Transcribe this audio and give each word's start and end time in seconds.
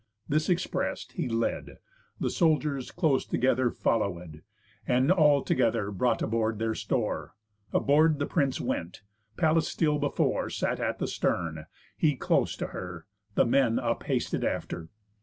This 0.27 0.49
express'd, 0.49 1.11
he 1.11 1.29
led, 1.29 1.77
The 2.19 2.31
soldiers 2.31 2.89
close 2.89 3.23
together 3.23 3.69
followed; 3.69 4.41
And 4.87 5.11
all 5.11 5.43
together 5.43 5.91
brought 5.91 6.23
aboard 6.23 6.57
their 6.57 6.73
store. 6.73 7.35
Aboard 7.71 8.17
the 8.17 8.25
prince 8.25 8.59
went; 8.59 9.03
Pallas 9.37 9.67
still 9.67 9.99
before 9.99 10.49
Sat 10.49 10.79
at 10.79 10.97
the 10.97 11.05
stern, 11.05 11.67
he 11.95 12.15
close 12.15 12.55
to 12.55 12.67
her, 12.69 13.05
the 13.35 13.45
men 13.45 13.77
Up 13.77 14.01
hasted 14.01 14.43
after. 14.43 14.89